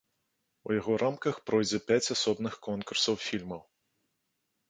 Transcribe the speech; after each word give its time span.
У 0.69 0.71
яго 0.79 0.93
рамках 1.03 1.35
пройдзе 1.49 1.79
пяць 1.91 2.11
асобных 2.15 2.57
конкурсаў 2.69 3.15
фільмаў. 3.27 3.61